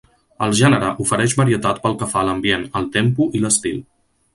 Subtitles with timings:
[0.45, 3.83] El gènere ofereix varietat pel que fa a l'ambient, el tempo i l'estil.